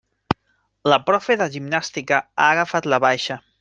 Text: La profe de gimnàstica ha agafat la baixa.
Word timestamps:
La 0.93 0.99
profe 1.11 1.37
de 1.43 1.49
gimnàstica 1.59 2.23
ha 2.25 2.51
agafat 2.59 2.93
la 2.93 3.05
baixa. 3.09 3.43